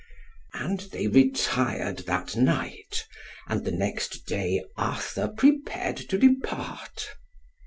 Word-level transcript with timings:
And 0.55 0.79
they 0.91 1.05
retired 1.05 2.07
that 2.07 2.35
night, 2.35 3.05
and 3.47 3.63
the 3.63 3.71
next 3.71 4.25
day 4.25 4.63
Arthur 4.75 5.27
prepared 5.27 5.97
to 5.97 6.17
depart. 6.17 7.05